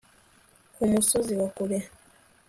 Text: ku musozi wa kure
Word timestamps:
ku 0.73 0.81
musozi 0.91 1.33
wa 1.39 1.47
kure 1.55 1.79